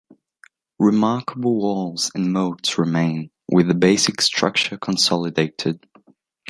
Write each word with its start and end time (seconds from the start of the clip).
Remarkable 0.79 1.57
walls 1.57 2.11
and 2.15 2.33
moats 2.33 2.79
remain, 2.79 3.29
with 3.49 3.67
the 3.67 3.75
basic 3.75 4.19
structure 4.19 4.75
consolidated. 4.75 5.85